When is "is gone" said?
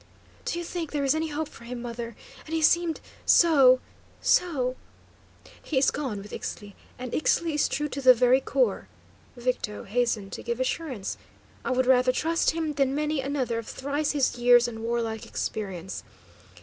5.77-6.23